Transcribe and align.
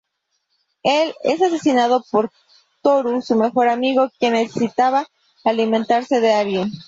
Él 0.81 1.13
es 1.23 1.39
asesinado 1.43 2.03
por 2.11 2.31
Tohru, 2.81 3.21
su 3.21 3.35
mejor 3.35 3.69
amigo, 3.69 4.09
quien 4.17 4.33
necesitaba 4.33 5.05
alimentarse 5.43 6.19
de 6.19 6.33
alguien. 6.33 6.71